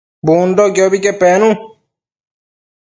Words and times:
Bundoquiobi 0.27 0.99
que 1.03 1.13
penu 1.21 1.49